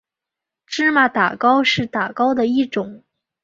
[0.65, 3.03] 芝麻打糕是打糕的一种。